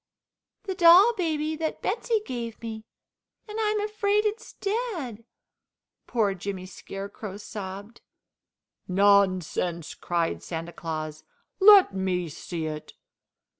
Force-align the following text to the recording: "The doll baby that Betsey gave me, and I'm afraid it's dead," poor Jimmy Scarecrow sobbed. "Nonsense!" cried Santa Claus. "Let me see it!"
"The 0.63 0.73
doll 0.73 1.13
baby 1.13 1.55
that 1.57 1.83
Betsey 1.83 2.23
gave 2.25 2.59
me, 2.59 2.85
and 3.47 3.59
I'm 3.61 3.79
afraid 3.79 4.25
it's 4.25 4.53
dead," 4.53 5.25
poor 6.07 6.33
Jimmy 6.33 6.65
Scarecrow 6.65 7.37
sobbed. 7.37 8.01
"Nonsense!" 8.87 9.93
cried 9.93 10.41
Santa 10.41 10.73
Claus. 10.73 11.23
"Let 11.59 11.93
me 11.93 12.29
see 12.29 12.65
it!" 12.65 12.93